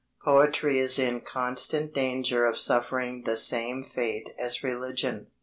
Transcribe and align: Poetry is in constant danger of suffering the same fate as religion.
Poetry 0.25 0.79
is 0.79 0.97
in 0.97 1.21
constant 1.21 1.93
danger 1.93 2.47
of 2.47 2.57
suffering 2.59 3.21
the 3.23 3.37
same 3.37 3.83
fate 3.83 4.31
as 4.39 4.63
religion. 4.63 5.27